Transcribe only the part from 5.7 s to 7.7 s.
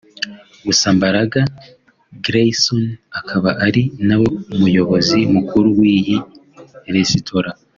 w’iyi resitora